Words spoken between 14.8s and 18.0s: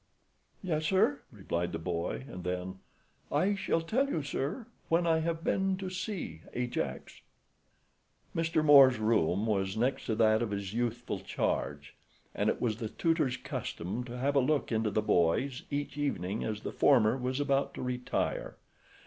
the boy's each evening as the former was about to